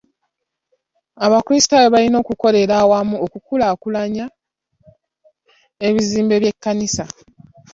[1.25, 4.25] Abakrisitaayo balina okukolera awamu okukulaakulanya
[5.87, 7.05] ebizimbe by'ekkanisa.